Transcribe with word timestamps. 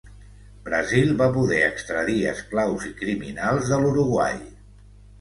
Brasil 0.69 1.11
va 1.19 1.27
poder 1.35 1.59
extradir 1.67 2.17
esclaus 2.33 2.91
i 2.91 2.93
criminals 3.05 3.73
de 3.75 3.83
l'Uruguai. 3.85 4.39